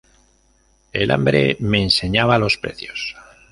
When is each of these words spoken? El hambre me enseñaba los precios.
El 0.93 1.11
hambre 1.11 1.57
me 1.59 1.79
enseñaba 1.83 2.39
los 2.39 2.57
precios. 2.57 3.15